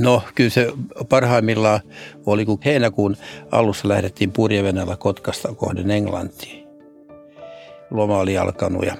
[0.00, 0.72] No kyllä se
[1.08, 1.80] parhaimmillaan
[2.26, 3.16] oli, kun heinäkuun
[3.50, 6.68] alussa lähdettiin purjevenellä Kotkasta kohden Englantiin.
[7.90, 8.94] Loma oli alkanut ja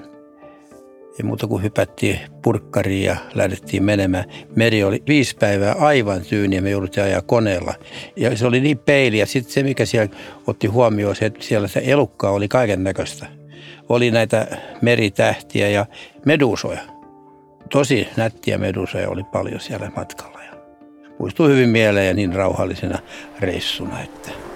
[1.18, 4.24] ei muuta kuin hypättiin purkkariin ja lähdettiin menemään.
[4.56, 7.74] Meri oli viisi päivää aivan tyyni ja me jouduttiin ajaa koneella.
[8.16, 11.68] Ja se oli niin peili ja sitten se, mikä siellä otti huomioon, se, että siellä
[11.68, 13.26] se elukka oli kaiken näköistä.
[13.88, 14.46] Oli näitä
[14.82, 15.86] meritähtiä ja
[16.26, 16.80] medusoja.
[17.70, 20.37] Tosi nättiä medusoja oli paljon siellä matkalla.
[21.18, 22.98] Muistuu hyvin mieleen ja niin rauhallisena
[23.40, 24.30] reissuna, että–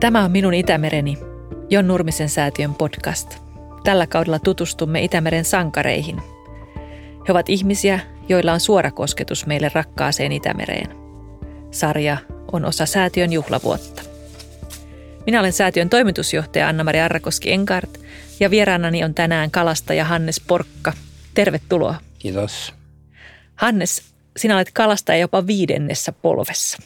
[0.00, 1.18] Tämä on Minun Itämereni,
[1.70, 3.38] Jon Nurmisen säätiön podcast.
[3.84, 6.22] Tällä kaudella tutustumme Itämeren sankareihin.
[7.28, 10.88] He ovat ihmisiä, joilla on suora kosketus meille rakkaaseen Itämereen.
[11.70, 12.16] Sarja
[12.52, 14.02] on osa säätiön juhlavuotta.
[15.26, 17.98] Minä olen säätiön toimitusjohtaja Anna-Mari Arrakoski Enkart
[18.40, 20.92] ja vieraanani on tänään kalastaja Hannes Porkka.
[21.34, 21.94] Tervetuloa.
[22.18, 22.74] Kiitos.
[23.54, 24.02] Hannes,
[24.36, 26.78] sinä olet kalastaja jopa viidennessä polvessa.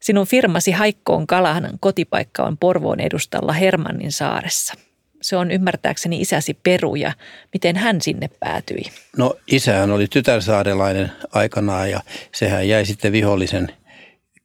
[0.00, 4.74] Sinun firmasi Haikkoon Kalahanan kotipaikka on Porvoon edustalla Hermannin saaressa.
[5.22, 7.12] Se on ymmärtääkseni isäsi Peru ja
[7.52, 8.82] miten hän sinne päätyi?
[9.16, 12.00] No isähän oli tytärsaarelainen aikanaan ja
[12.34, 13.68] sehän jäi sitten vihollisen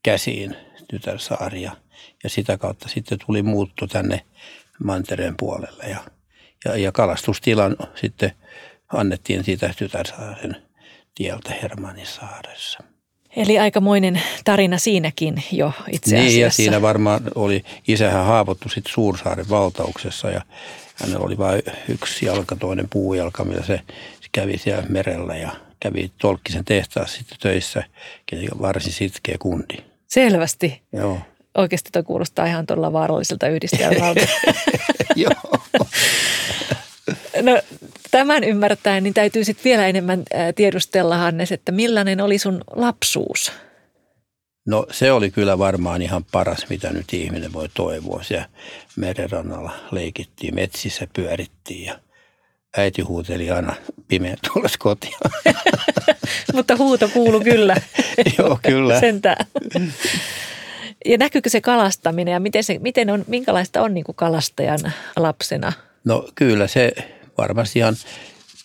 [0.03, 0.55] käsiin
[0.89, 1.71] tytärsaari ja,
[2.27, 4.21] sitä kautta sitten tuli muutto tänne
[4.83, 6.03] mantereen puolelle ja,
[6.65, 8.31] ja, ja kalastustilan sitten
[8.93, 10.55] annettiin siitä tytärsaaren
[11.15, 12.79] tieltä Hermannin saaressa.
[13.37, 16.31] Eli aikamoinen tarina siinäkin jo itse asiassa.
[16.31, 20.41] Niin ja siinä varmaan oli, isähän haavoittu sitten Suursaaren valtauksessa ja
[20.95, 23.81] hänellä oli vain yksi jalka, toinen puujalka, millä se
[24.31, 27.83] kävi siellä merellä ja kävi Tolkkisen tehtaassa sitten töissä,
[28.61, 29.77] varsin sitkeä kundi.
[30.07, 30.81] Selvästi.
[30.93, 31.19] Joo.
[31.57, 34.27] Oikeasti tuo kuulostaa ihan todella vaaralliselta yhdistelmältä.
[35.15, 35.59] Joo.
[37.47, 37.61] No
[38.11, 40.23] tämän ymmärtäen, niin täytyy sitten vielä enemmän
[40.55, 43.51] tiedustella, Hannes, että millainen oli sun lapsuus?
[44.65, 48.23] No se oli kyllä varmaan ihan paras, mitä nyt ihminen voi toivoa.
[48.23, 48.49] Siellä
[48.95, 51.99] merenrannalla leikittiin, metsissä pyörittiin ja
[52.77, 53.75] äiti huuteli aina
[54.07, 55.13] pimeän tullessa kotiin.
[56.53, 57.75] Mutta huuto kuulu kyllä.
[58.37, 58.99] Joo, kyllä.
[58.99, 59.45] Sentään.
[61.05, 65.73] Ja näkyykö se kalastaminen ja miten, se, miten on, minkälaista on niin kuin kalastajan lapsena?
[66.05, 66.91] No kyllä se
[67.37, 67.95] varmasti ihan,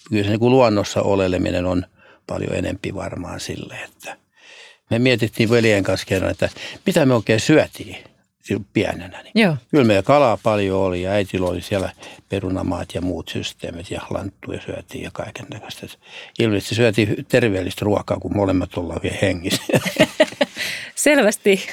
[0.09, 1.87] kyllä se niin kuin luonnossa oleleminen on
[2.27, 4.17] paljon enempi varmaan sille, että
[4.91, 6.49] me mietittiin veljen kanssa kerran, että
[6.87, 8.05] mitä me oikein syötiin
[8.73, 9.23] pienenä.
[9.23, 9.57] Niin Joo.
[9.71, 11.93] Kyllä meillä kalaa paljon oli ja äitillä oli siellä
[12.29, 15.87] perunamaat ja muut systeemit ja lanttuja syötiin ja kaiken näköistä.
[16.39, 19.63] Ilmeisesti syötiin terveellistä ruokaa, kun molemmat ollaan vielä hengissä.
[20.95, 21.67] Selvästi.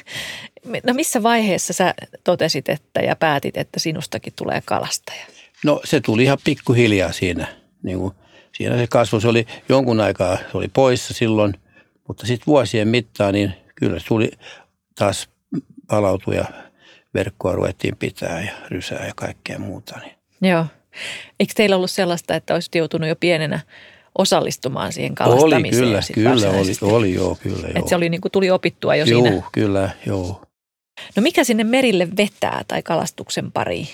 [0.84, 1.94] No missä vaiheessa sä
[2.24, 5.26] totesit että ja päätit, että sinustakin tulee kalastaja?
[5.66, 7.48] No se tuli ihan pikkuhiljaa siinä.
[7.84, 8.14] Niin kuin,
[8.58, 11.54] siinä se kasvu, se oli jonkun aikaa, se oli poissa silloin,
[12.08, 14.32] mutta sitten vuosien mittaan niin kyllä se tuli
[14.96, 15.30] taas
[15.88, 16.46] palautua ja
[17.14, 20.00] verkkoa ruvettiin pitää ja rysää ja kaikkea muuta.
[20.00, 20.52] Niin.
[20.52, 20.66] Joo.
[21.40, 23.60] Eikö teillä ollut sellaista, että olisit joutunut jo pienenä
[24.18, 25.84] osallistumaan siihen kalastamiseen?
[25.84, 27.72] Oli kyllä, kyllä oli, oli joo, kyllä joo.
[27.76, 29.42] Että se oli niin kuin tuli opittua jo joo, siinä?
[29.52, 30.42] kyllä, joo.
[31.16, 33.88] No mikä sinne merille vetää tai kalastuksen pariin?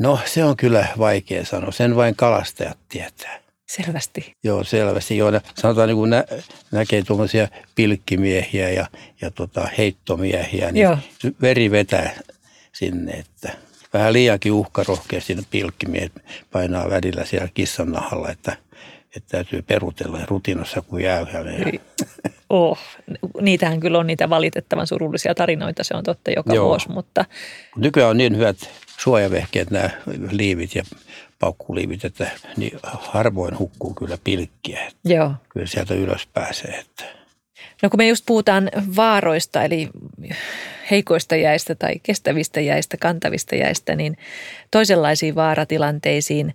[0.00, 1.72] No se on kyllä vaikea sanoa.
[1.72, 3.42] Sen vain kalastajat tietää.
[3.66, 4.36] Selvästi.
[4.44, 5.16] Joo, selvästi.
[5.16, 6.24] Joo, sanotaan niin kuin nä,
[6.70, 8.86] näkee tuommoisia pilkkimiehiä ja,
[9.20, 10.98] ja tota, heittomiehiä, niin Joo.
[11.42, 12.20] veri vetää
[12.72, 13.52] sinne, että
[13.92, 16.12] vähän liiankin uhkarohkeasti pilkkimiehet
[16.52, 18.56] painaa välillä siellä kissan nahalla, että,
[19.16, 21.50] että täytyy perutella rutinossa kuin jäyhälle.
[21.52, 21.78] Ja...
[22.50, 22.78] Oh,
[23.40, 26.66] niitähän kyllä on niitä valitettavan surullisia tarinoita, se on totta joka Joo.
[26.66, 27.24] vuosi, mutta...
[27.76, 28.56] Nykyään on niin hyvät
[29.02, 29.90] suojavehkeet, nämä
[30.30, 30.82] liivit ja
[31.38, 34.90] paukkuliivit, että niin harvoin hukkuu kyllä pilkkiä.
[35.04, 35.34] Joo.
[35.48, 36.70] Kyllä sieltä ylös pääsee.
[36.70, 37.04] Että.
[37.82, 39.88] No kun me just puhutaan vaaroista, eli
[40.90, 44.16] heikoista jäistä tai kestävistä jäistä, kantavista jäistä, niin
[44.70, 46.46] toisenlaisiin vaaratilanteisiin.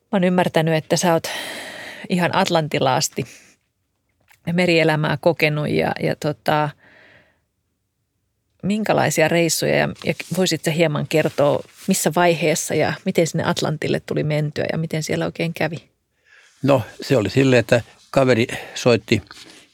[0.00, 1.28] Mä oon ymmärtänyt, että sä oot
[2.08, 3.24] ihan Atlantilaasti
[4.52, 6.68] merielämää kokenut ja, ja tota,
[8.62, 14.24] minkälaisia reissuja ja, ja voisit sä hieman kertoa, missä vaiheessa ja miten sinne Atlantille tuli
[14.24, 15.76] mentyä ja miten siellä oikein kävi?
[16.62, 17.80] No se oli silleen, että
[18.10, 19.22] kaveri soitti,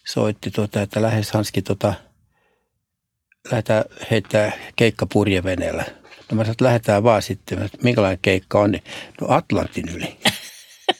[0.07, 1.95] soitti tuota, että lähes Hanski tota,
[3.51, 5.85] lähdetään heittää keikka purjeveneellä.
[6.31, 8.83] No mä sanoin, että lähdetään vaan sitten, että minkälainen keikka on, niin
[9.21, 10.17] no Atlantin yli.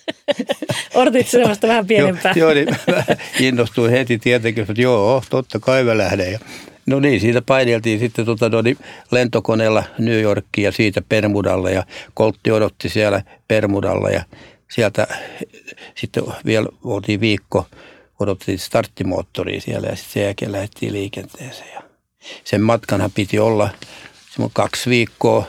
[0.95, 2.33] Odotit sellaista vähän pienempää.
[2.37, 3.05] joo, joo, niin mä
[3.41, 6.33] innostuin heti tietenkin, että joo, totta kai mä lähden.
[6.33, 6.39] Ja
[6.87, 8.79] No niin, siitä paineltiin sitten tuota, no, niin
[9.11, 11.85] lentokoneella New Yorkiin ja siitä Permudalle ja
[12.15, 14.25] Koltti odotti siellä Permudalla ja
[14.71, 15.07] sieltä
[15.95, 17.67] sitten vielä oltiin viikko,
[18.21, 21.75] odotettiin starttimoottoria siellä ja sitten sen jälkeen lähdettiin liikenteeseen.
[21.75, 21.83] Ja
[22.45, 23.69] sen matkanhan piti olla
[24.53, 25.47] kaksi viikkoa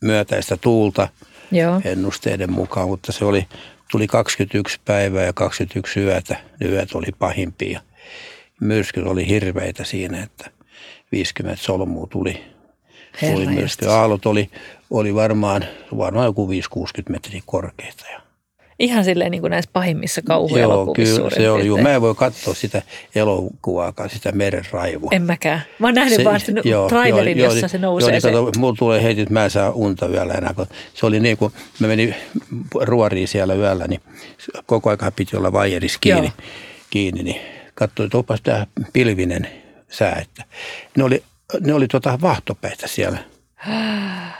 [0.00, 1.08] myötäistä tuulta
[1.50, 1.80] Joo.
[1.84, 3.46] ennusteiden mukaan, mutta se oli,
[3.90, 6.36] tuli 21 päivää ja 21 yötä.
[6.60, 7.80] Ne yöt oli pahimpia.
[8.60, 10.50] Myrskyt oli hirveitä siinä, että
[11.14, 12.44] 50 solmua tuli,
[13.20, 13.86] tuli myrsky.
[13.86, 14.50] Aallot oli,
[14.90, 15.64] oli varmaan,
[15.98, 16.50] varmaan joku 5-60
[17.08, 18.04] metriä korkeita.
[18.12, 18.20] Ja
[18.78, 21.66] Ihan silleen niin kuin näissä pahimmissa kauhuelokuvissa Joo, kyllä se oli.
[21.66, 21.78] Joo.
[21.78, 22.82] Mä en voi katsoa sitä
[23.14, 25.10] elokuvaakaan, sitä meren raivua.
[25.12, 25.62] En mäkään.
[25.78, 28.06] Mä oon nähnyt se, vaan sen joo, trailerin, joo, jossa joo, se nousee.
[28.06, 28.30] Joo, niin, se.
[28.30, 30.54] Kato, mulla tulee heti, että mä en saa unta yöllä enää.
[30.54, 32.14] Kun se oli niin kuin, mä menin
[32.80, 34.00] ruoriin siellä yöllä, niin
[34.66, 36.32] koko ajan piti olla vaijerissa kiinni.
[36.90, 37.40] kiinni niin
[37.74, 39.48] katsoin, että opas tämä pilvinen
[39.94, 40.18] sää.
[40.22, 40.44] Että
[40.96, 41.24] ne oli,
[41.60, 43.18] ne oli tota vahtopäitä siellä,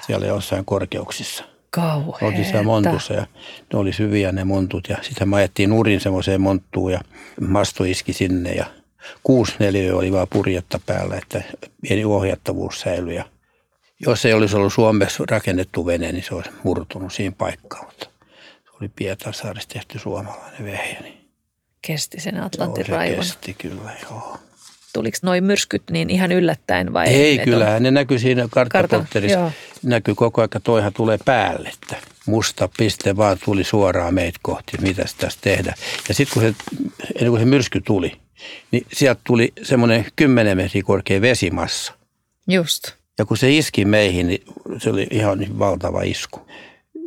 [0.06, 1.44] siellä jossain korkeuksissa.
[1.70, 2.26] Kauheeta.
[2.26, 3.26] Oltiin siellä montussa ja
[3.72, 7.00] ne oli syviä ne montut ja sitten mä ajettiin nurin semmoiseen monttuun ja
[7.48, 8.66] masto iski sinne ja
[9.22, 11.42] kuusi neliö oli vaan purjetta päällä, että
[11.82, 13.14] pieni ohjattavuus säilyi.
[13.14, 13.24] Ja
[14.00, 18.06] jos ei olisi ollut Suomessa rakennettu vene, niin se olisi murtunut siinä paikkaan, mutta
[18.64, 21.00] se oli Pietarsaarissa tehty suomalainen vehje.
[21.00, 21.30] Niin
[21.82, 23.16] kesti sen Atlantin joo, raivon.
[23.16, 24.38] kesti kyllä, joo
[24.94, 27.08] tuliko noin myrskyt niin ihan yllättäen vai?
[27.08, 29.38] Ei, kyllähän ne näkyy siinä karttapotterissa.
[29.38, 31.68] Karta, näkyy koko ajan, että toihan tulee päälle.
[31.68, 31.96] Että
[32.26, 35.76] musta piste vaan tuli suoraan meitä kohti, mitä tässä tehdään.
[36.08, 36.54] Ja sitten kun se,
[37.14, 38.12] ennen kuin se myrsky tuli,
[38.70, 41.92] niin sieltä tuli semmoinen 10 metriä korkea vesimassa.
[42.48, 42.92] Just.
[43.18, 44.42] Ja kun se iski meihin, niin
[44.78, 46.40] se oli ihan niin valtava isku.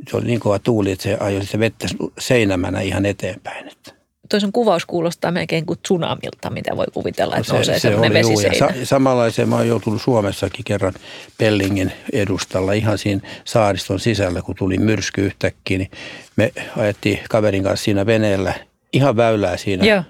[0.10, 1.88] Se oli niin kova tuuli, että se ajoi sitä vettä
[2.20, 3.68] seinämänä ihan eteenpäin.
[3.68, 3.92] Että
[4.30, 8.14] toisen kuvaus kuulostaa melkein kuin tsunamilta, mitä voi kuvitella, että no se, nousee se oli
[8.14, 8.58] vesiseinä.
[8.58, 10.94] Sa- samanlaiseen mä oon joutunut Suomessakin kerran
[11.38, 15.92] Pellingin edustalla ihan siinä saariston sisällä, kun tuli myrsky yhtäkkiä, niin
[16.36, 18.54] me ajettiin kaverin kanssa siinä veneellä
[18.94, 20.04] ihan väylää siinä Joo.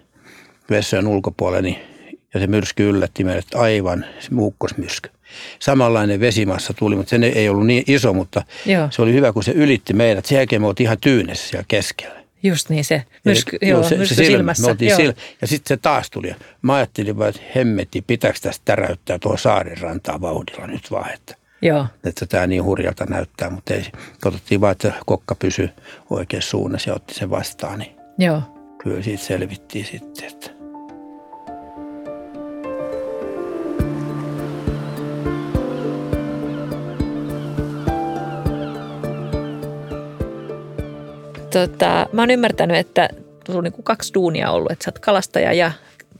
[0.69, 1.77] vessojen ulkopuolella, niin,
[2.33, 5.09] ja se myrsky yllätti meidät aivan, se muukkosmyrsky.
[5.59, 8.87] Samanlainen vesimassa tuli, mutta se ei ollut niin iso, mutta Joo.
[8.91, 10.25] se oli hyvä, kun se ylitti meidät.
[10.25, 12.26] Sen jälkeen me oltiin ihan tyynessä siellä keskellä.
[12.43, 14.73] Just niin se, myrsky, Eli, joo, se, myrsky se silmässä.
[14.73, 14.97] Me joo.
[14.99, 16.35] Sil, ja sitten se taas tuli.
[16.61, 21.35] Mä ajattelin vaan, että hemmetti, pitääkö tästä täräyttää tuo saarin rantaa vauhdilla nyt vaan, että,
[21.61, 21.85] joo.
[22.03, 23.49] että tämä niin hurjalta näyttää.
[23.49, 23.85] Mutta ei,
[24.21, 25.69] katsottiin vaan, että kokka pysyi
[26.09, 27.79] oikeassa suunnassa ja otti sen vastaan.
[27.79, 28.41] Niin joo.
[28.83, 30.56] Kyllä siitä selvittiin sitten, että
[41.49, 43.09] tota, mä oon ymmärtänyt, että
[43.45, 45.71] sulla on niin kuin kaksi duunia ollut, että sä oot kalastaja ja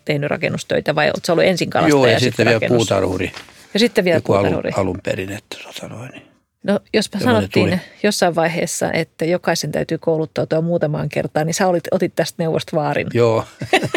[0.05, 3.31] tehnyt rakennustöitä vai oot sä ollut ensin kalastaja Joo, ja, ja sitten, vielä puutarhuri.
[3.73, 4.69] Ja sitten vielä puutarhuri.
[4.69, 6.11] Alun, alun perin, että sanoin.
[6.11, 6.27] Niin.
[6.63, 12.15] No jospa sanottiin jossain vaiheessa, että jokaisen täytyy kouluttautua muutamaan kertaan, niin sä olit, otit
[12.15, 13.07] tästä neuvosta vaarin.
[13.13, 13.45] Joo.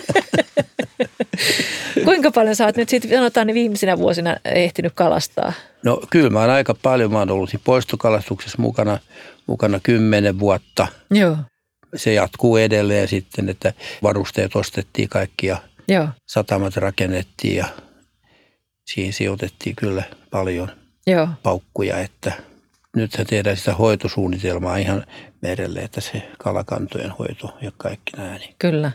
[2.05, 5.52] Kuinka paljon sä oot nyt sitten, sanotaan, niin viimeisinä vuosina ehtinyt kalastaa?
[5.85, 7.12] No kyllä mä oon aika paljon.
[7.12, 8.98] Mä oon ollut poistokalastuksessa mukana,
[9.46, 10.86] mukana kymmenen vuotta.
[11.10, 11.36] Joo.
[11.96, 13.72] Se jatkuu edelleen sitten, että
[14.03, 15.56] varusteet ostettiin kaikki ja
[15.89, 16.08] Joo.
[16.27, 17.65] satamat rakennettiin ja
[18.84, 20.70] siihen sijoitettiin kyllä paljon
[21.06, 21.29] Joo.
[21.43, 22.32] paukkuja, että
[22.96, 25.06] nythän tehdään sitä hoitosuunnitelmaa ihan
[25.43, 28.39] merelle, että se kalakantojen hoito ja kaikki nämä.
[28.39, 28.55] Niin.
[28.58, 28.93] Kyllä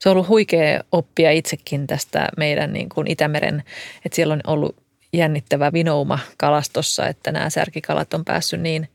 [0.00, 3.62] se on ollut huikea oppia itsekin tästä meidän niin kuin Itämeren,
[4.04, 4.76] että siellä on ollut
[5.12, 8.88] jännittävä vinouma kalastossa, että nämä särkikalat on päässyt niin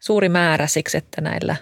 [0.00, 1.56] suuri määrä siksi, että näillä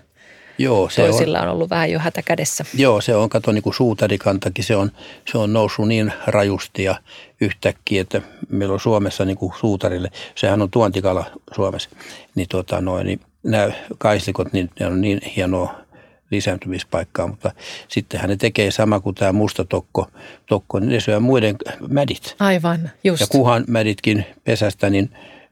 [0.58, 2.64] Joo, se toisilla on, on ollut vähän jo hätä kädessä.
[2.74, 4.92] Joo, se on, kato niin kuin suutarikantakin, se on,
[5.32, 6.94] se on noussut niin rajusti ja
[7.40, 11.90] yhtäkkiä, että meillä on Suomessa niin kuin suutarille, sehän on tuontikala Suomessa,
[12.34, 15.85] niin, tota noin, niin nämä kaislikot, niin ne on niin hienoa
[16.30, 17.52] lisääntymispaikkaa, mutta
[17.88, 20.06] sittenhän ne tekee sama kuin tämä musta tokko,
[20.46, 21.56] tokko niin ne syö muiden
[21.88, 22.36] mädit.
[22.38, 23.20] Aivan, just.
[23.20, 25.10] Ja kuhan mäditkin pesästä, niin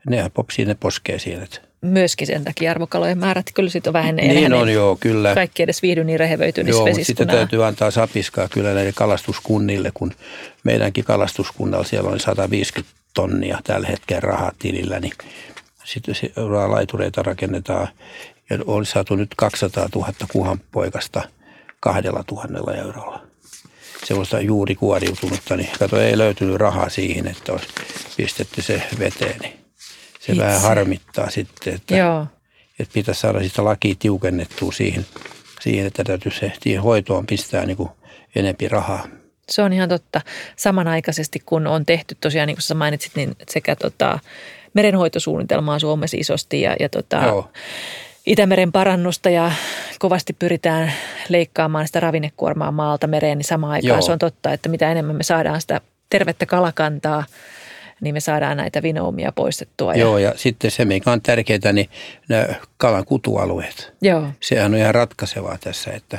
[0.08, 1.46] ne popsii, ne poskee siellä.
[1.80, 4.28] Myöskin sen takia arvokalojen määrät kyllä sitten on vähenee.
[4.28, 5.34] Niin on, joo, kyllä.
[5.34, 10.12] Kaikki edes viihdy niin rehevöitynissä Joo, sitten täytyy antaa sapiskaa kyllä näille kalastuskunnille, kun
[10.64, 15.12] meidänkin kalastuskunnalla siellä on 150 tonnia tällä hetkellä rahat tilillä, niin
[15.84, 16.14] sitten
[16.68, 17.88] laitureita rakennetaan
[18.50, 21.22] ja oli saatu nyt 200 000 kuhanpoikasta
[21.80, 23.22] kahdella tuhannella eurolla.
[24.04, 27.68] Sellaista juuri kuoriutunutta, niin kato, ei löytynyt rahaa siihen, että olisi
[28.16, 29.40] pistetty se veteen.
[29.40, 29.64] Niin
[30.20, 30.44] se Itse.
[30.44, 32.26] vähän harmittaa sitten, että, Joo.
[32.78, 35.06] että pitäisi saada sitä lakia tiukennettua siihen,
[35.60, 37.88] siihen, että täytyy se siihen hoitoon pistää niin kuin
[38.36, 39.06] enempi rahaa.
[39.50, 40.20] Se on ihan totta.
[40.56, 44.18] Samanaikaisesti kun on tehty tosiaan, niin kuin sä mainitsit, niin sekä tota,
[44.74, 47.50] merenhoitosuunnitelmaa Suomessa isosti ja, ja tota, Joo.
[48.26, 49.52] Itämeren parannusta ja
[49.98, 50.92] kovasti pyritään
[51.28, 54.02] leikkaamaan sitä ravinnekuormaa maalta mereen, niin samaan aikaan Joo.
[54.02, 57.24] se on totta, että mitä enemmän me saadaan sitä tervettä kalakantaa,
[58.00, 59.94] niin me saadaan näitä vinoumia poistettua.
[59.94, 61.88] Joo, ja sitten se, mikä on tärkeää, niin
[62.28, 63.92] nämä kalan kutualueet.
[64.02, 66.18] Joo, Sehän on ihan ratkaisevaa tässä, että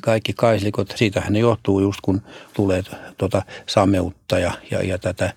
[0.00, 2.22] kaikki kaislikot, siitähän ne johtuu just kun
[2.54, 2.82] tulee
[3.16, 5.32] tuota sameutta ja, ja, ja tätä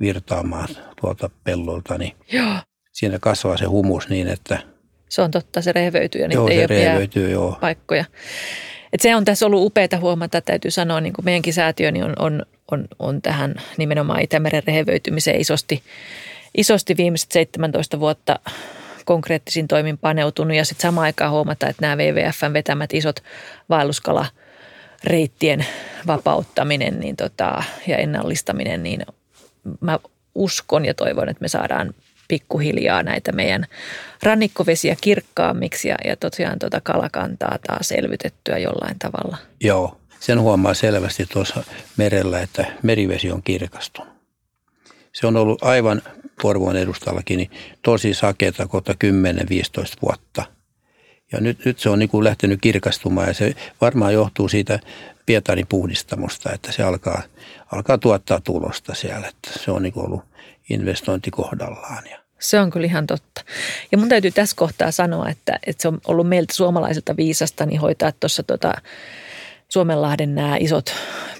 [0.00, 0.68] virtaamaan
[1.00, 2.52] tuolta pellolta, niin joo.
[2.92, 4.75] siinä kasvaa se humus niin, että
[5.08, 7.58] Se on totta, se rehevöityy ja niitä joo, ei ole rehevöityy, joo.
[7.60, 8.04] paikkoja.
[8.92, 12.14] Et se on tässä ollut upeaa huomata, täytyy sanoa, niin kuin meidänkin säätiö niin on,
[12.18, 15.82] on, on, on tähän nimenomaan Itämeren rehevöitymiseen isosti,
[16.56, 18.38] isosti viimeiset 17 vuotta
[19.04, 23.22] konkreettisin toimin paneutunut ja sitten samaan aikaan huomata, että nämä WWFn vetämät isot
[23.68, 25.66] vaelluskalareittien
[26.06, 29.06] vapauttaminen niin tota, ja ennallistaminen, niin
[29.80, 29.98] mä
[30.34, 31.94] uskon ja toivon, että me saadaan
[32.28, 33.66] pikkuhiljaa näitä meidän
[34.22, 39.36] rannikkovesiä kirkkaammiksi ja, ja tosiaan tuota kalakantaa taas elvytettyä jollain tavalla.
[39.60, 41.64] Joo, sen huomaa selvästi tuossa
[41.96, 44.16] merellä, että merivesi on kirkastunut.
[45.12, 46.02] Se on ollut aivan
[46.42, 47.50] Porvoon edustallakin niin
[47.82, 48.96] tosi sakeata kohta 10-15
[50.02, 50.44] vuotta.
[51.32, 54.78] Ja nyt, nyt se on niin kuin lähtenyt kirkastumaan ja se varmaan johtuu siitä
[55.26, 57.22] Pietarin puhdistamosta, että se alkaa,
[57.72, 59.28] alkaa tuottaa tulosta siellä.
[59.28, 60.24] Että se on niin kuin ollut
[60.70, 62.04] investointi kohdallaan.
[62.10, 63.44] Ja Se on kyllä ihan totta.
[63.92, 67.80] Ja mun täytyy tässä kohtaa sanoa, että, että se on ollut meiltä suomalaisilta viisasta niin
[67.80, 68.74] hoitaa tuossa tota
[69.68, 70.94] Suomenlahden nämä isot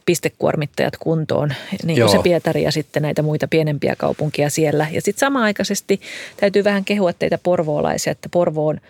[0.06, 1.52] pistekuormittajat kuntoon,
[1.84, 4.86] niin kuin se Pietari ja sitten näitä muita pienempiä kaupunkia siellä.
[4.92, 6.00] Ja sitten samaaikaisesti
[6.36, 8.80] täytyy vähän kehua teitä porvoolaisia, että Porvoon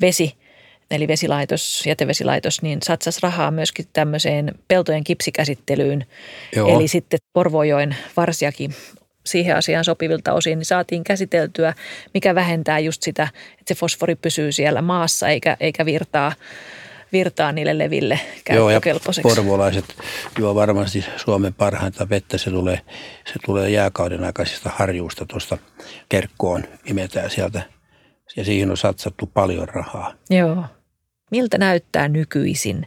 [0.00, 0.34] vesi,
[0.90, 6.06] eli vesilaitos, jätevesilaitos, niin satsas rahaa myöskin tämmöiseen peltojen kipsikäsittelyyn.
[6.56, 6.68] Joo.
[6.76, 8.74] Eli sitten Porvojoen varsiakin
[9.30, 11.74] siihen asiaan sopivilta osin, niin saatiin käsiteltyä,
[12.14, 16.32] mikä vähentää just sitä, että se fosfori pysyy siellä maassa eikä, eikä virtaa,
[17.12, 18.20] virtaa niille leville
[18.50, 19.28] Joo, ja käyttökelpoiseksi.
[19.28, 19.84] porvolaiset
[20.38, 22.38] juo varmasti Suomen parhainta vettä.
[22.38, 22.80] Se tulee,
[23.26, 25.58] se tulee jääkauden aikaisista harjuista tuosta
[26.08, 27.62] kerkkoon, imetään sieltä.
[28.36, 30.14] Ja siihen on satsattu paljon rahaa.
[30.30, 30.64] Joo.
[31.30, 32.86] Miltä näyttää nykyisin?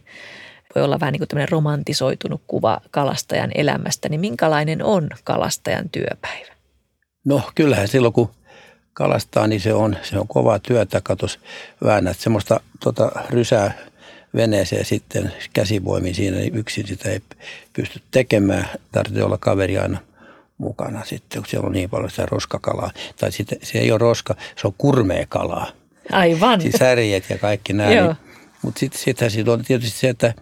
[0.74, 6.54] Voi olla vähän niin kuin tämmöinen romantisoitunut kuva kalastajan elämästä, niin minkälainen on kalastajan työpäivä?
[7.24, 8.30] No kyllähän silloin kun
[8.92, 11.00] kalastaa, niin se on, se on kovaa työtä.
[11.00, 11.40] Katos,
[11.84, 13.72] väännät semmoista tota, rysää
[14.36, 17.20] veneeseen sitten käsivoimin siinä, niin yksin sitä ei
[17.72, 18.68] pysty tekemään.
[18.92, 19.98] Tarvitsee olla kaveri aina
[20.58, 22.90] mukana sitten, kun siellä on niin paljon sitä roskakalaa.
[23.20, 25.66] Tai sitten se ei ole roska, se on kurmeekalaa.
[26.12, 26.60] Aivan.
[26.60, 27.90] Siis särjet ja kaikki nämä.
[27.90, 28.16] Niin,
[28.62, 30.34] mutta sitten sittenhän siitä on tietysti se, että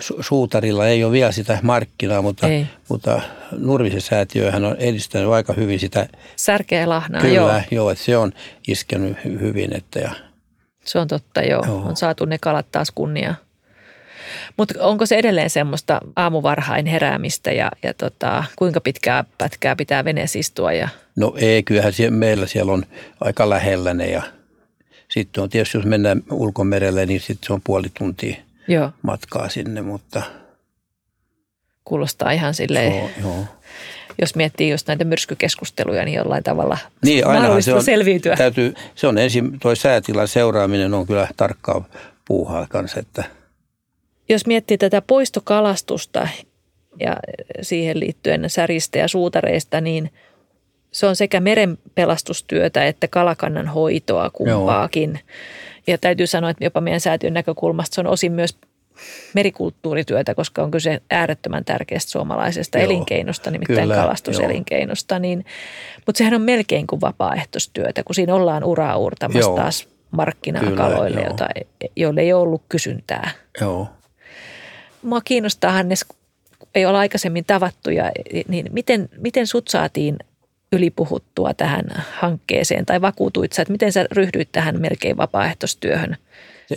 [0.00, 2.66] su- suutarilla ei ole vielä sitä markkinaa, mutta, Ei.
[2.88, 3.20] mutta
[3.52, 6.08] Nurmisen säätiöhän on edistänyt aika hyvin sitä.
[6.36, 7.60] Särkeä lahnaa, Kyllä, joo.
[7.70, 7.90] joo.
[7.90, 8.32] että se on
[8.68, 9.76] iskenyt hy- hyvin.
[9.76, 10.10] Että ja,
[10.84, 11.62] Se on totta, joo.
[11.66, 11.82] Joo.
[11.82, 13.34] On saatu ne kalat taas kunniaa.
[14.56, 20.38] Mutta onko se edelleen semmoista aamuvarhain heräämistä ja, ja tota, kuinka pitkää pätkää pitää veneessä
[20.38, 20.72] istua?
[20.72, 22.84] Ja, no ei, kyllähän siellä, meillä siellä on
[23.20, 24.22] aika lähellä ne ja
[25.08, 28.36] sitten on tietysti, jos mennään ulkomerelle, niin sitten se on puoli tuntia
[28.68, 30.22] joo, matkaa sinne, mutta
[31.84, 33.44] kuulostaa ihan silleen, joo, joo.
[34.20, 38.36] jos miettii just näitä myrskykeskusteluja, niin jollain tavalla Niin, mahdollista se on, selviytyä.
[38.36, 41.84] Täytyy, se on ensin, toi säätilan seuraaminen on kyllä tarkkaa
[42.24, 43.24] puuhaa kanssa, että
[44.28, 46.28] Jos miettii tätä poistokalastusta
[47.00, 47.16] ja
[47.62, 50.10] siihen liittyen säristä ja suutareista, niin
[50.92, 55.20] se on sekä merenpelastustyötä että kalakannan hoitoa kumpaakin.
[55.88, 58.58] Ja täytyy sanoa, että jopa meidän säätiön näkökulmasta se on osin myös
[59.34, 65.18] merikulttuurityötä, koska on kyse äärettömän tärkeästä suomalaisesta Joo, elinkeinosta, nimittäin kyllä, kalastuselinkeinosta.
[65.18, 65.44] Niin,
[66.06, 69.56] mutta sehän on melkein kuin vapaaehtoistyötä, kun siinä ollaan uraa uurtamassa Joo.
[69.56, 71.28] taas markkinaa Kyllä, kaloille, joo.
[71.30, 71.48] jota,
[71.96, 73.30] joille ei ole ollut kysyntää.
[73.60, 73.88] joo.
[75.02, 76.04] Mua kiinnostaa Hannes,
[76.74, 78.10] ei ole aikaisemmin tavattu, ja,
[78.48, 80.16] niin miten, miten sut saatiin
[80.72, 81.84] ylipuhuttua tähän
[82.20, 86.16] hankkeeseen tai vakuutuit sä, että miten sä ryhdyit tähän melkein vapaaehtoistyöhön?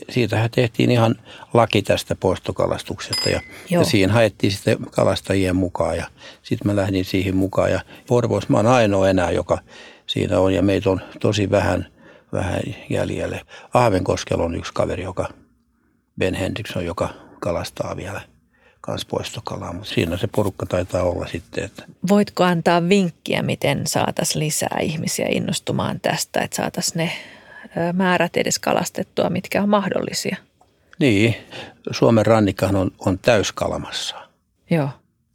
[0.10, 1.15] Siitähän tehtiin ihan
[1.53, 3.81] laki tästä poistokalastuksesta ja, Joo.
[3.81, 6.07] ja siihen haettiin sitten kalastajien mukaan ja
[6.43, 9.57] sitten mä lähdin siihen mukaan ja Porvoos mä oon ainoa enää, joka
[10.07, 11.88] siinä on ja meitä on tosi vähän,
[12.33, 13.39] vähän jäljellä.
[13.74, 15.29] Ahvenkoskella on yksi kaveri, joka
[16.19, 18.21] Ben Hendrickson, joka kalastaa vielä
[18.81, 24.39] kans poistokalaa, mutta siinä se porukka taitaa olla sitten, että Voitko antaa vinkkiä, miten saataisiin
[24.39, 27.11] lisää ihmisiä innostumaan tästä, että saataisiin ne
[27.93, 30.38] määrät edes kalastettua, mitkä on mahdollisia?
[31.00, 31.35] Niin,
[31.91, 34.15] Suomen rannikkahan on, on täyskalamassa.
[34.69, 34.89] Joo.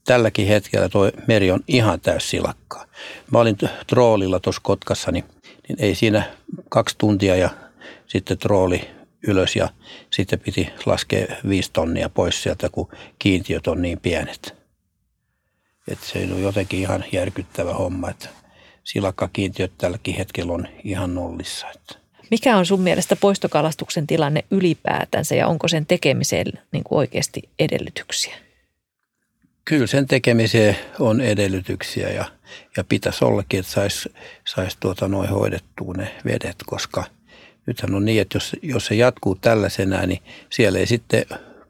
[0.04, 2.84] Tälläkin hetkellä tuo meri on ihan täys silakkaa.
[3.30, 5.24] Mä olin troolilla tuossa Kotkassa, niin,
[5.68, 6.22] niin ei siinä
[6.68, 7.50] kaksi tuntia ja
[8.06, 8.90] sitten trooli
[9.26, 9.68] ylös ja
[10.12, 14.54] sitten piti laskea viisi tonnia pois sieltä, kun kiintiöt on niin pienet.
[15.88, 18.28] Et se on jotenkin ihan järkyttävä homma, että
[18.84, 21.66] silakkakiintiöt tälläkin hetkellä on ihan nollissa.
[21.70, 22.06] Että.
[22.30, 28.36] Mikä on sun mielestä poistokalastuksen tilanne ylipäätänsä ja onko sen tekemiseen niin kuin oikeasti edellytyksiä?
[29.64, 32.24] Kyllä sen tekemiseen on edellytyksiä ja,
[32.76, 34.12] ja pitäisi ollakin, että saisi
[34.44, 37.04] sais tuota noin hoidettua ne vedet, koska
[37.66, 41.24] nythän on niin, että jos, jos se jatkuu tällaisena, niin siellä ei sitten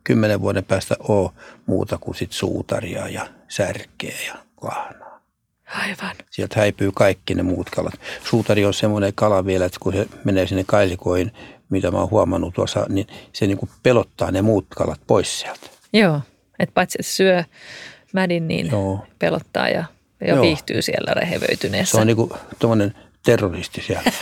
[0.05, 1.31] kymmenen vuoden päästä ole
[1.67, 5.21] muuta kuin sit suutaria ja särkeä ja lahnaa.
[5.67, 6.17] Aivan.
[6.31, 7.95] Sieltä häipyy kaikki ne muut kalat.
[8.25, 11.33] Suutari on semmoinen kala vielä, että kun se menee sinne kailikoihin,
[11.71, 15.71] mitä mä oon huomannut tuossa, niin se niin kuin pelottaa ne muut kalat pois sieltä.
[15.93, 16.21] Joo,
[16.59, 17.45] että paitsi että syö
[18.13, 19.07] mädin, niin Joo.
[19.19, 19.85] pelottaa ja,
[20.21, 20.43] ja Joo.
[20.43, 21.93] viihtyy siellä rehevöityneessä.
[21.93, 22.31] Se on niin kuin
[23.27, 24.13] tuommoinen terroristi siellä.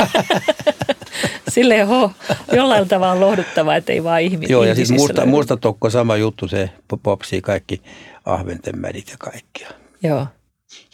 [1.54, 2.14] Sille on
[2.52, 6.48] jollain tavalla lohduttavaa, että ei vaan ihmi, Joo, ja siis musta, musta tokko sama juttu,
[6.48, 6.70] se
[7.02, 7.82] popsii kaikki
[8.24, 9.70] ahventenmädit ja kaikkia.
[10.02, 10.26] Joo.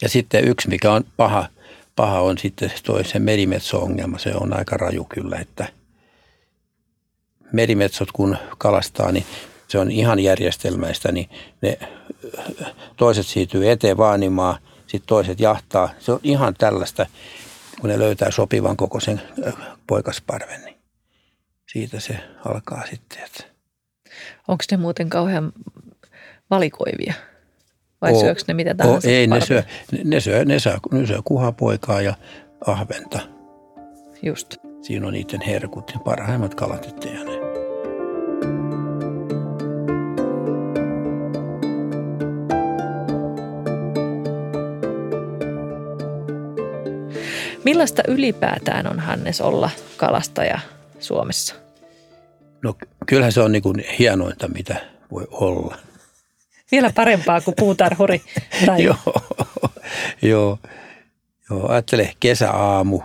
[0.01, 1.47] Ja sitten yksi, mikä on paha,
[1.95, 4.17] paha on sitten toi se merimetso-ongelma.
[4.17, 5.67] Se on aika raju kyllä, että
[7.51, 9.25] merimetsot kun kalastaa, niin
[9.67, 11.29] se on ihan järjestelmäistä, niin
[11.61, 11.79] ne
[12.97, 15.89] toiset siirtyy eteen vaanimaan, sitten toiset jahtaa.
[15.99, 17.05] Se on ihan tällaista,
[17.79, 19.21] kun ne löytää sopivan kokoisen
[19.87, 20.77] poikasparven, niin
[21.71, 23.23] siitä se alkaa sitten.
[23.23, 23.43] Että.
[24.47, 25.51] Onko ne muuten kauhean
[26.49, 27.13] valikoivia?
[28.01, 29.07] Vai o, syökö ne mitä tahansa?
[29.07, 29.63] O, ei, ne syö,
[30.03, 32.13] ne, syö, ne, syö, ne syö kuhapoikaa ja
[32.67, 33.19] ahventa.
[34.21, 34.57] Just.
[34.81, 37.40] Siinä on niiden herkut ja parhaimmat kalat, ettei ne.
[47.63, 50.59] Millaista ylipäätään on Hannes olla kalastaja
[50.99, 51.55] Suomessa?
[52.63, 54.75] No kyllähän se on niin kuin hienointa, mitä
[55.11, 55.77] voi olla.
[56.71, 58.21] Vielä parempaa kuin puutarhuri.
[58.65, 58.83] Tai...
[58.87, 58.95] joo,
[60.21, 60.59] joo,
[61.49, 61.69] joo.
[61.69, 63.01] Ajattele kesäaamu,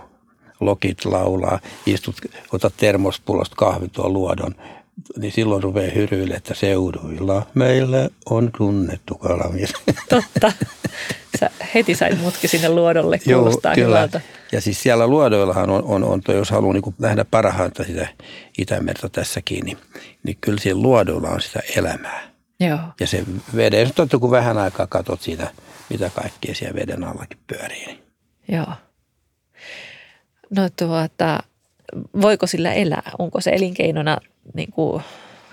[0.59, 2.15] lokit laulaa, istut,
[2.51, 4.55] otat termospullosta kahvi tuon luodon,
[5.17, 9.73] niin silloin rupeaa hyryille, että seuduilla meillä on tunnettu kalamies.
[10.09, 10.51] Totta.
[11.39, 13.97] Sä heti sait mutki sinne luodolle, kuulostaa Joo, kyllä.
[13.97, 14.21] hyvältä.
[14.51, 18.07] Ja siis siellä luodoillahan on, on, on jos haluaa niin nähdä parhainta sitä
[18.57, 19.77] Itämerta tässäkin, niin,
[20.23, 22.21] niin kyllä siellä luodoilla on sitä elämää.
[22.59, 22.79] Joo.
[22.99, 23.23] Ja se
[23.55, 25.51] veden, totta kun vähän aikaa katsot siitä,
[25.89, 27.85] mitä kaikkea siellä veden allakin pyörii.
[27.85, 27.99] Niin.
[28.47, 28.73] Joo.
[30.49, 31.43] No tuota,
[32.21, 33.11] voiko sillä elää?
[33.19, 34.17] Onko se elinkeinona
[34.53, 35.03] niin kuin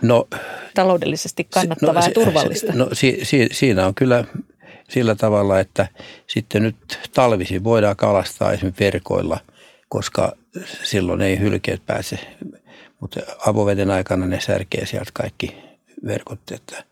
[0.02, 0.28] no,
[0.74, 2.72] taloudellisesti kannattavaa no, ja turvallista?
[2.72, 4.24] No si, si, siinä on kyllä
[4.88, 5.88] sillä tavalla, että
[6.26, 6.76] sitten nyt
[7.14, 9.40] talvisin voidaan kalastaa esimerkiksi verkoilla,
[9.88, 10.32] koska
[10.82, 12.18] silloin ei hylkeet pääse.
[13.00, 15.56] Mutta avoveden aikana ne särkee sieltä kaikki
[16.06, 16.84] verkot, että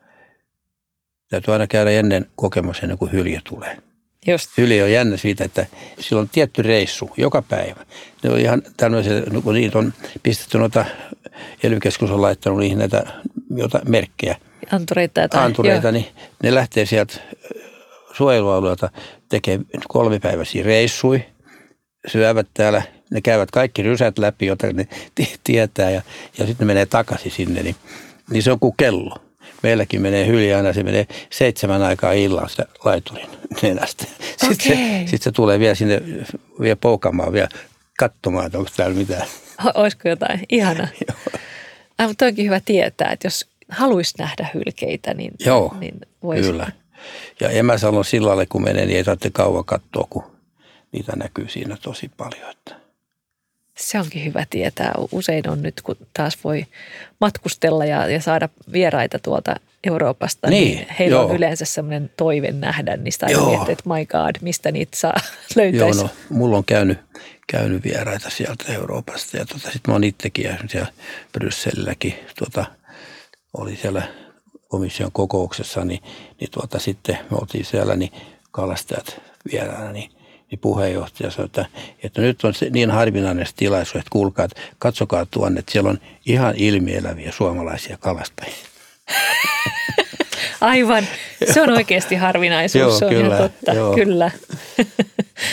[1.30, 3.76] täytyy aina käydä ennen kokemus ennen kuin hylje tulee.
[4.26, 4.50] Just.
[4.58, 5.66] Hylje on jännä siitä, että
[6.00, 7.86] sillä on tietty reissu joka päivä.
[8.22, 9.12] Ne on ihan tämmöisiä,
[9.44, 10.84] kun niitä on pistetty noita,
[11.62, 13.04] ely on laittanut niihin näitä
[13.56, 14.36] jota, merkkejä.
[14.72, 16.06] Antureita tai Antureita, niin
[16.42, 17.14] ne lähtee sieltä
[18.12, 18.90] suojelualueelta
[19.28, 21.24] tekee kolmipäiväisiä reissui,
[22.06, 24.86] syövät täällä, ne käyvät kaikki rysät läpi, joita ne
[25.44, 26.02] tietää ja,
[26.38, 27.76] ja sitten ne menee takaisin sinne, niin,
[28.30, 29.16] niin se on kuin kello.
[29.62, 33.28] Meilläkin menee hyli aina, se menee seitsemän aikaa illalla sitä laiturin
[33.62, 34.04] nenästä.
[34.48, 34.76] Sitten, okay.
[34.76, 36.02] se, sitten se tulee vielä sinne
[36.60, 37.48] vielä poukamaan vielä
[37.98, 39.26] katsomaan, että onko täällä mitään.
[39.74, 40.40] Olisiko jotain?
[40.48, 40.88] Ihana.
[41.98, 46.42] Aivan toikin hyvä tietää, että jos haluaisi nähdä hylkeitä, niin, Joo, niin voisi.
[46.42, 46.72] kyllä.
[47.40, 50.24] Ja Emäsalon sillalle kun menee, niin ei tarvitse kauan katsoa, kun
[50.92, 52.50] niitä näkyy siinä tosi paljon.
[52.50, 52.81] Että.
[53.82, 54.92] Se onkin hyvä tietää.
[55.12, 56.66] Usein on nyt, kun taas voi
[57.20, 61.24] matkustella ja, ja saada vieraita tuolta Euroopasta, niin, niin heillä joo.
[61.24, 65.14] on yleensä semmoinen toive nähdä niistä ja miettiä, että my god, mistä niitä saa
[65.56, 65.98] löytäisi.
[65.98, 66.98] Joo, no, mulla on käynyt,
[67.46, 70.92] käynyt vieraita sieltä Euroopasta ja tota, sitten mä oon itsekin ja siellä
[71.32, 72.64] Brysselilläkin tota,
[73.52, 74.02] oli siellä
[74.68, 76.02] komission kokouksessa, niin,
[76.40, 78.12] niin tuota, sitten me oltiin siellä, niin
[78.50, 79.20] kalastajat
[79.52, 80.10] vieraana, niin,
[80.52, 81.66] niin puheenjohtaja sanoi, että,
[82.02, 85.98] että nyt on se niin harvinainen tilaisuus, että kuulkaa, että katsokaa tuonne, että siellä on
[86.26, 88.54] ihan ilmieläviä suomalaisia kalastajia.
[90.60, 91.06] Aivan.
[91.52, 93.72] Se on oikeasti harvinaisuus, joo, se on kyllä, ihan totta.
[93.72, 93.94] Joo.
[93.94, 94.30] Kyllä.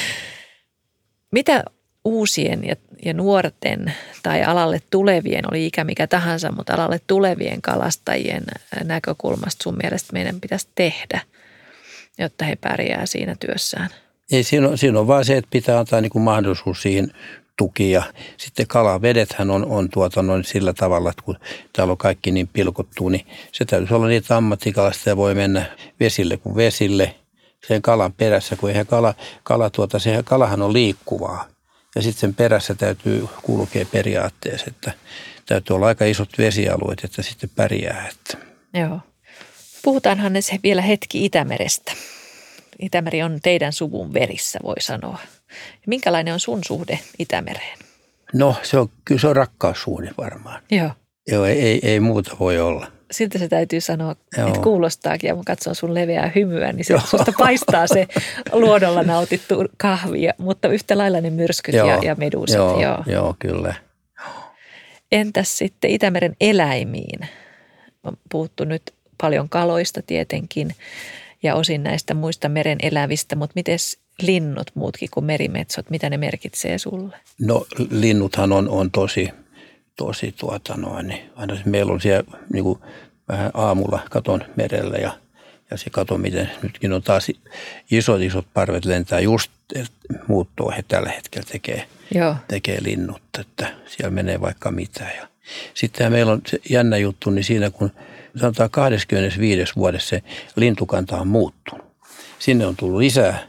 [1.31, 1.63] Mitä
[2.05, 8.43] uusien ja, ja nuorten tai alalle tulevien, oli ikä mikä tahansa, mutta alalle tulevien kalastajien
[8.83, 11.21] näkökulmasta sun mielestä meidän pitäisi tehdä,
[12.17, 13.89] jotta he pärjää siinä työssään?
[14.31, 17.11] Ei, siinä on, siinä on vaan se, että pitää antaa niin kuin mahdollisuus siihen
[17.57, 18.03] tuki ja
[18.37, 21.37] sitten kalavedethän on, on tuota noin sillä tavalla, että kun
[21.73, 25.65] täällä on kaikki niin pilkottu, niin se täytyy olla niitä ammattikalasta ja voi mennä
[25.99, 27.15] vesille kuin vesille
[27.67, 29.13] sen kalan perässä, kun eihän kala,
[29.43, 31.47] kala tuota, sehän, kalahan on liikkuvaa
[31.95, 34.91] ja sitten sen perässä täytyy kulkea periaatteessa, että
[35.45, 38.07] täytyy olla aika isot vesialueet, että sitten pärjää.
[38.07, 38.45] Että.
[38.73, 38.99] Joo.
[39.83, 41.91] Puhutaan Hannes vielä hetki Itämerestä.
[42.79, 45.19] Itämeri on teidän suvun verissä, voi sanoa.
[45.87, 47.77] Minkälainen on sun suhde Itämereen?
[48.33, 50.61] No se on, kyllä se on rakkaussuhde varmaan.
[50.71, 50.91] Joo.
[51.27, 52.87] Joo, ei, ei, ei muuta voi olla.
[53.11, 54.47] Siltä se täytyy sanoa, Joo.
[54.47, 55.27] että kuulostaakin.
[55.27, 58.07] Ja kun katson sun leveää hymyä, niin se susta paistaa se
[58.51, 61.87] luodolla nautittu kahvi, mutta yhtä lailla ne myrskyt Joo.
[61.87, 62.57] ja, ja meduset.
[62.57, 63.03] Joo, Joo.
[63.05, 63.73] Joo, kyllä.
[65.11, 67.19] Entäs sitten Itämeren eläimiin?
[68.03, 70.75] On puhuttu nyt paljon kaloista tietenkin
[71.43, 73.77] ja osin näistä muista meren elävistä, mutta miten
[74.21, 77.15] linnut muutkin kuin merimetsot, mitä ne merkitsee sulle?
[77.41, 79.29] No linnuthan on, on tosi,
[79.95, 82.79] tosi tuota noin, niin aina meillä on siellä niin kuin
[83.27, 85.17] vähän aamulla katon merellä ja,
[85.71, 87.31] ja se kato, miten nytkin on taas
[87.91, 89.51] isot isot parvet lentää just
[90.27, 92.35] muuttuu, he tällä hetkellä tekee, Joo.
[92.47, 95.03] tekee linnut, että siellä menee vaikka mitä.
[95.03, 95.27] Ja
[95.73, 97.91] sitten meillä on se jännä juttu, niin siinä kun
[98.39, 100.23] sanotaan 25 vuodessa se
[100.55, 101.85] lintukanta on muuttunut.
[102.39, 103.47] Sinne on tullut lisää,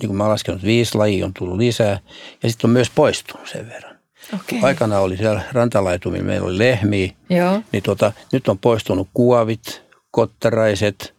[0.00, 2.00] niin kuin mä laskenut, viisi lajia on tullut lisää
[2.42, 3.96] ja sitten on myös poistunut sen verran.
[4.34, 4.58] Okay.
[4.62, 7.62] Aikana oli siellä rantalaitumilla, meillä oli lehmiä, Joo.
[7.72, 11.14] niin tota, nyt on poistunut kuovit, kottaraiset,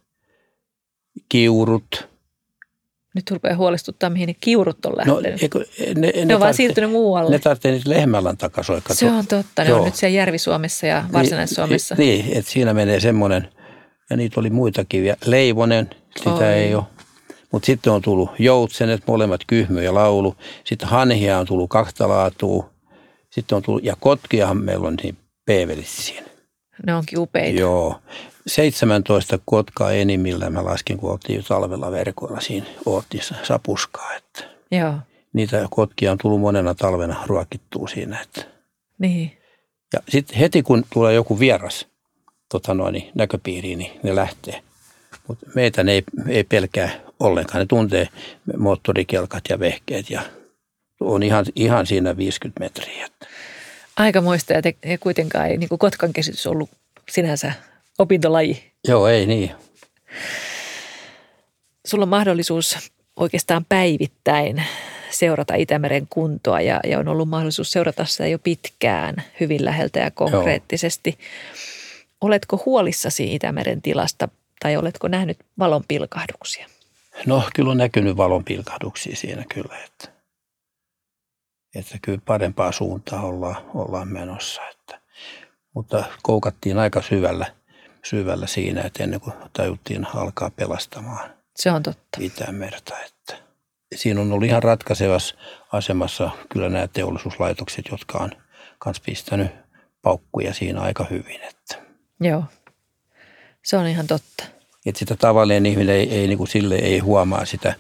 [1.29, 2.09] kiurut,
[3.15, 5.23] nyt rupeaa huolestuttaa, mihin ne kiurut on no, lähtenyt.
[5.23, 5.65] No, eikö,
[5.95, 7.31] ne, ne, ne on vaan siirtynyt muualle.
[7.31, 8.93] Ne tarvitsee niitä lehmälän takasoikka.
[8.93, 9.79] Se on totta, ne Joo.
[9.79, 11.95] on nyt siellä Järvi-Suomessa ja Varsinais-Suomessa.
[11.97, 13.47] Niin, niin että siinä menee semmoinen,
[14.09, 15.17] ja niitä oli muitakin vielä.
[15.25, 16.53] Leivonen, sitä Oi.
[16.53, 16.83] ei ole.
[17.51, 20.35] Mutta sitten on tullut joutsenet, molemmat kyhmy ja laulu.
[20.63, 22.69] Sitten hanhia on tullut kahta laatua.
[23.29, 26.27] Sitten on tullut, ja kotkiahan meillä on niin peevelissä siinä.
[26.85, 27.59] Ne onkin upeita.
[27.59, 28.01] Joo.
[28.47, 34.13] 17 kotkaa enimmillä mä laskin, kun oltiin talvella verkoilla siinä Oottissa sapuskaa.
[34.13, 34.93] Että Joo.
[35.33, 38.21] Niitä kotkia on tullut monena talvena ruokittua siinä.
[38.21, 38.51] Että.
[38.99, 39.37] Niin.
[39.93, 41.87] Ja sitten heti kun tulee joku vieras
[42.49, 44.61] tota noin, näköpiiriin, niin ne lähtee.
[45.27, 47.59] Mutta meitä ne ei, ei pelkää ollenkaan.
[47.59, 48.07] Ne tuntee
[48.57, 50.21] moottorikelkat ja vehkeet ja
[50.99, 53.07] on ihan, ihan siinä 50 metriä.
[53.97, 56.69] Aika muista ja, te, ja kuitenkaan ei niin kuin Kotkan käsitys ollut
[57.09, 57.53] sinänsä
[57.97, 58.71] opintolaji.
[58.87, 59.51] Joo, ei niin.
[61.87, 64.63] Sulla on mahdollisuus oikeastaan päivittäin
[65.09, 70.11] seurata Itämeren kuntoa ja, ja on ollut mahdollisuus seurata sitä jo pitkään hyvin läheltä ja
[70.11, 71.09] konkreettisesti.
[71.09, 71.27] Joo.
[72.21, 74.29] Oletko huolissasi Itämeren tilasta
[74.59, 76.67] tai oletko nähnyt valonpilkahduksia?
[77.25, 80.09] No kyllä on näkynyt valonpilkahduksia siinä kyllä, että,
[81.75, 84.61] että kyllä parempaa suuntaa ollaan, ollaan menossa.
[84.69, 84.99] Että,
[85.73, 87.45] mutta koukattiin aika syvällä
[88.03, 92.17] syvällä siinä, että ennen kuin tajuttiin alkaa pelastamaan Se on totta.
[92.19, 92.93] Itämerta.
[92.99, 93.35] Että
[93.95, 95.35] siinä on ollut ihan ratkaisevassa
[95.71, 98.31] asemassa kyllä nämä teollisuuslaitokset, jotka on
[98.85, 99.51] myös pistänyt
[100.01, 101.41] paukkuja siinä aika hyvin.
[101.41, 101.75] Että.
[102.19, 102.43] Joo,
[103.65, 104.43] se on ihan totta.
[104.85, 107.75] Että sitä tavallinen ihminen ei, ei niin kuin sille ei huomaa sitä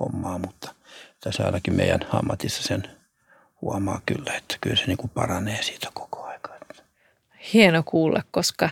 [0.00, 0.74] hommaa, mutta
[1.20, 2.82] tässä ainakin meidän ammatissa sen
[3.60, 6.32] huomaa kyllä, että kyllä se niin kuin paranee siitä koko ajan.
[7.52, 8.70] Hieno kuulla, koska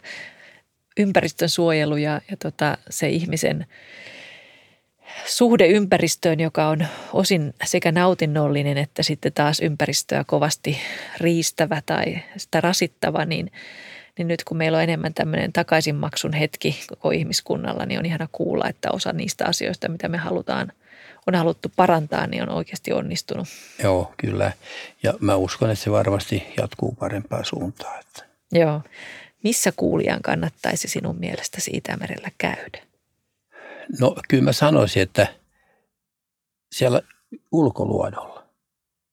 [1.00, 3.66] ympäristön suojelu ja, ja tota, se ihmisen
[5.26, 10.78] suhde ympäristöön, joka on osin sekä nautinnollinen että sitten taas ympäristöä kovasti
[11.20, 13.52] riistävä tai sitä rasittava, niin,
[14.18, 18.68] niin nyt kun meillä on enemmän tämmöinen takaisinmaksun hetki koko ihmiskunnalla, niin on ihana kuulla,
[18.68, 20.72] että osa niistä asioista, mitä me halutaan,
[21.26, 23.48] on haluttu parantaa, niin on oikeasti onnistunut.
[23.82, 24.52] Joo, kyllä.
[25.02, 28.00] Ja mä uskon, että se varmasti jatkuu parempaa suuntaan.
[28.00, 28.24] Että.
[28.52, 28.80] Joo.
[29.44, 32.82] Missä kuulijan kannattaisi sinun mielestäsi Itämerellä käydä?
[34.00, 35.26] No kyllä mä sanoisin, että
[36.72, 37.02] siellä
[37.52, 38.44] ulkoluodolla,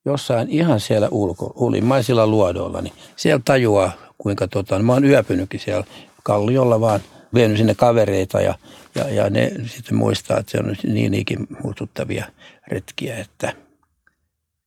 [0.06, 5.84] jossain ihan siellä ulko, ulimmaisilla luodoilla, niin siellä tajuaa, kuinka tota, mä oon yöpynytkin siellä
[6.24, 7.02] kalliolla vaan,
[7.34, 8.56] vienyt sinne kavereita ja,
[8.96, 12.26] ja, ja ne sitten muistaa, että se on niin ikin muistuttavia
[12.68, 13.54] retkiä, että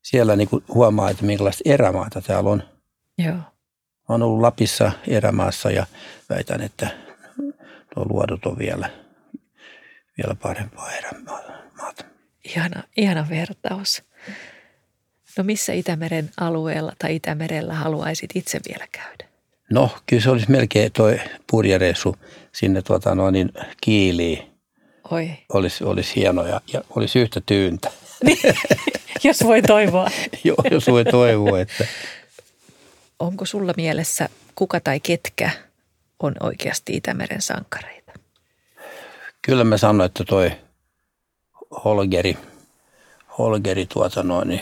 [0.02, 2.62] siellä niin huomaa, että minkälaista erämaata täällä on.
[3.18, 3.36] Joo.
[4.10, 5.86] Oon ollut Lapissa erämaassa ja
[6.30, 6.88] väitän, että
[7.94, 8.90] tuo luodot on vielä,
[10.18, 12.04] vielä parempaa erämaata.
[12.44, 14.02] Ihana, ihana vertaus.
[15.38, 19.24] No missä Itämeren alueella tai Itämerellä haluaisit itse vielä käydä?
[19.70, 21.20] No, kyllä se olisi melkein toi
[21.50, 22.16] purjereissu
[22.52, 24.50] sinne tuota, noin niin kiiliin.
[25.10, 25.30] Oi.
[25.52, 27.90] Olisi, olisi hieno ja, ja olisi yhtä tyyntä.
[28.24, 28.38] Niin,
[29.24, 30.10] jos voi toivoa.
[30.44, 31.86] Joo, jos voi toivoa, että
[33.20, 35.50] Onko sulla mielessä kuka tai ketkä
[36.22, 38.12] on oikeasti Itämeren sankareita?
[39.42, 40.52] kyllä mä sanoin, että toi
[41.84, 42.38] Holgeri,
[43.38, 44.60] Holgeri tuota noin, niin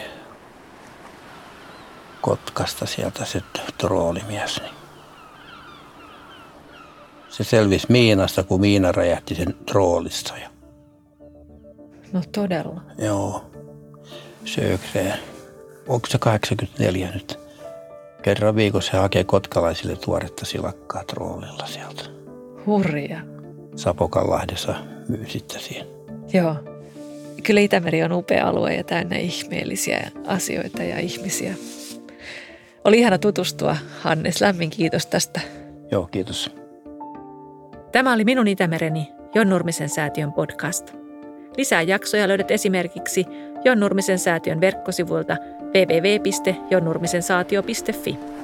[2.21, 3.42] Kotkasta sieltä se
[3.79, 4.75] troolimies, niin
[7.29, 10.37] se selvisi miinasta, kun miina räjähti sen troolista.
[10.37, 10.51] Ja,
[12.12, 12.81] No todella.
[12.99, 13.51] joo,
[14.44, 15.18] Sögreen.
[15.88, 17.38] Onko se 84 nyt?
[18.23, 22.03] Kerran viikossa he hakee kotkalaisille tuoretta silakkaa troolilla sieltä.
[22.67, 23.21] Hurja.
[23.77, 24.75] Sapokanlahdessa
[25.09, 25.87] myy sitten siihen.
[26.33, 26.57] Joo.
[27.43, 31.55] Kyllä Itämeri on upea alue ja täynnä ihmeellisiä asioita ja ihmisiä.
[32.85, 34.41] Oli ihana tutustua, Hannes.
[34.41, 35.41] Lämmin kiitos tästä.
[35.91, 36.55] Joo, kiitos.
[37.93, 40.95] Tämä oli Minun Itämereni, Jon Nurmisen säätiön podcast.
[41.57, 43.27] Lisää jaksoja löydät esimerkiksi
[43.64, 45.37] Jon Nurmisen säätiön verkkosivuilta
[45.75, 48.38] www.jonnurmisensaatio.fi.